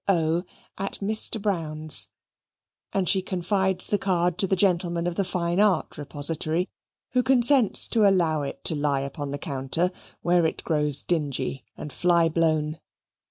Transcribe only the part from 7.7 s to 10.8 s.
to allow it to lie upon the counter, where it